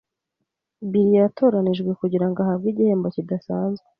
[0.91, 3.87] Bill yatoranijwe kugirango ahabwe igihembo kidasanzwe.